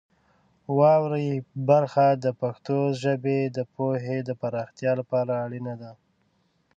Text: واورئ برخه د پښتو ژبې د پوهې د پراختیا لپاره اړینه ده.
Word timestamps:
واورئ 0.77 1.29
برخه 1.69 2.05
د 2.23 2.25
پښتو 2.41 2.77
ژبې 3.01 3.39
د 3.57 3.59
پوهې 3.73 4.17
د 4.27 4.29
پراختیا 4.41 4.91
لپاره 4.99 5.31
اړینه 5.45 5.73
ده. 5.81 5.91